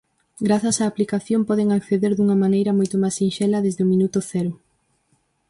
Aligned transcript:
Grazas 0.47 0.77
á 0.81 0.83
aplicación, 0.87 1.41
poden 1.49 1.67
acceder 1.71 2.11
dunha 2.13 2.37
maneira 2.43 2.77
moito 2.79 2.95
máis 3.01 3.15
sinxela 3.19 3.63
desde 3.65 3.81
o 3.85 3.91
minuto 3.93 4.19
cero. 4.31 4.51